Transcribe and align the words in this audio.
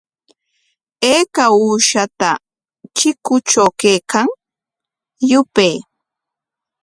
¿Ayka 1.13 1.45
uushata 1.63 2.29
chikutraw 2.97 3.69
kaykan? 3.79 4.27
Yupay. 5.29 5.75